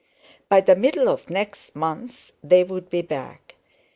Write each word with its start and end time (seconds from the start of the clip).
By 0.49 0.61
the 0.61 0.75
middle 0.75 1.07
of 1.07 1.29
next 1.29 1.75
month 1.75 2.33
they 2.43 2.63
would 2.63 2.89
be 2.89 3.03
back. 3.03 3.53